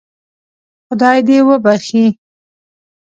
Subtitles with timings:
[0.87, 2.05] خدای دې وبخښي.